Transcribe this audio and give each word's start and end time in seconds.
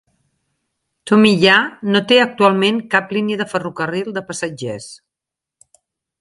Tomiya 1.11 1.57
no 1.95 2.01
té 2.11 2.17
actualment 2.21 2.79
cap 2.95 3.13
línia 3.19 3.39
de 3.43 3.47
ferrocarril 3.53 4.11
de 4.17 4.25
passatgers. 4.31 4.89